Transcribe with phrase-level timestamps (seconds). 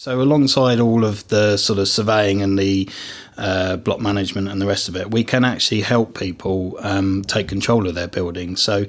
[0.00, 2.88] So, alongside all of the sort of surveying and the
[3.36, 7.48] uh, block management and the rest of it, we can actually help people um, take
[7.48, 8.56] control of their building.
[8.56, 8.86] So,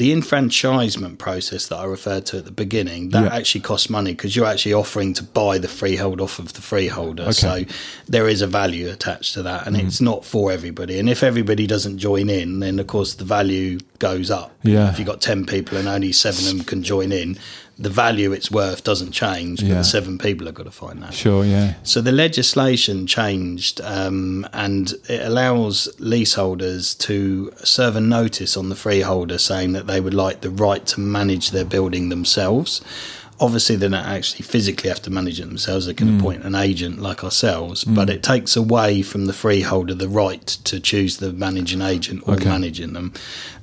[0.00, 3.36] the enfranchisement process that I referred to at the beginning that Yeah.
[3.36, 7.24] actually costs money because you're actually offering to buy the freehold off of the freeholder.
[7.24, 7.32] Okay.
[7.32, 7.64] So
[8.08, 10.98] there is a value attached to that, and it's not for everybody.
[10.98, 14.50] And if everybody doesn't join in, then of course the value goes up.
[14.62, 14.88] Yeah.
[14.90, 17.36] If you've got ten people and only seven of them can join in,
[17.78, 19.74] the value it's worth doesn't change, but Yeah.
[19.76, 21.14] the seven people have got to find that.
[21.14, 21.74] Sure, yeah.
[21.82, 28.76] So the legislation changed, um, and it allows leaseholders to serve a notice on the
[28.76, 32.80] freeholder saying that they would like the right to manage their building themselves.
[33.42, 35.86] Obviously, they don't actually physically have to manage it themselves.
[35.86, 40.10] They can appoint an agent like ourselves, but it takes away from the freeholder the
[40.10, 42.44] right to choose the managing agent or Okay.
[42.50, 43.14] managing them.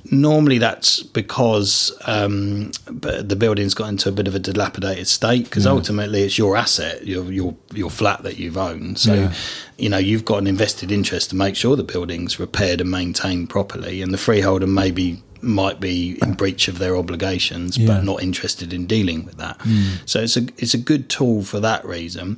[0.10, 5.44] Normally, that's because um, the building's got into a bit of a dilapidated state.
[5.44, 8.98] Because ultimately, it's your asset, your your your flat that you've owned.
[8.98, 9.34] So, Yeah.
[9.78, 13.50] you know, you've got an invested interest to make sure the building's repaired and maintained
[13.52, 17.88] properly, and the freeholder maybe might be in breach of their obligations, Yeah.
[17.88, 19.60] but not interested in dealing with that.
[20.06, 22.38] So it's a it's a good tool for that reason.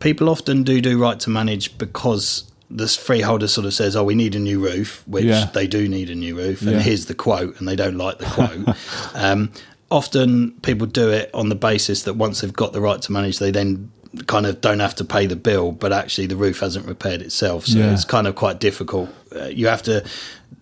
[0.00, 4.14] People often do do right to manage because this freeholder sort of says, "Oh, we
[4.14, 5.48] need a new roof," which Yeah.
[5.54, 6.80] they do need a new roof, and Yeah.
[6.80, 8.76] here's the quote, and they don't like the quote.
[9.14, 9.50] um,
[9.90, 13.38] often people do it on the basis that once they've got the right to manage,
[13.38, 13.90] they then
[14.26, 17.66] kind of don't have to pay the bill, but actually the roof hasn't repaired itself.
[17.66, 17.92] So Yeah.
[17.92, 19.08] it's kind of quite difficult.
[19.34, 20.04] Uh, you have to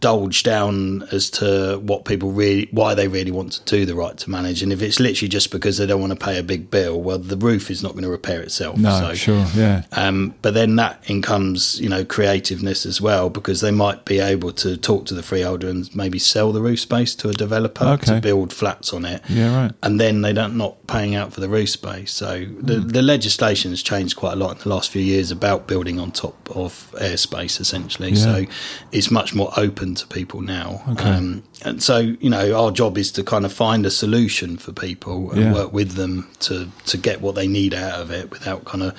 [0.01, 4.17] dolge down as to what people really, why they really want to do the right
[4.19, 4.63] to manage.
[4.63, 7.19] And if it's literally just because they don't want to pay a big bill, well,
[7.19, 8.77] the roof is not going to repair itself.
[8.77, 9.85] No, so, sure, yeah.
[9.93, 14.53] um, but then that incomes, you know, creativeness as well because they might be able
[14.53, 18.17] to talk to the freeholder and maybe sell the roof space to a developer Okay.
[18.17, 19.23] to build flats on it.
[19.31, 19.73] Yeah, right.
[19.83, 22.13] And then they don't not paying out for the roof space.
[22.13, 25.67] So the the legislation has changed quite a lot in the last few years about
[25.67, 28.11] building on top of airspace, essentially.
[28.11, 28.23] Yeah.
[28.23, 28.45] So
[28.93, 30.83] it's much more open to people now.
[30.91, 31.11] Okay.
[31.11, 34.73] Um, and so you know, our job is to kind of find a solution for
[34.73, 35.53] people and Yeah.
[35.55, 38.95] work with them to to get what they need out of it without kind of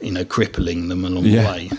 [0.00, 1.42] you know crippling them along Yeah.
[1.42, 1.70] the way.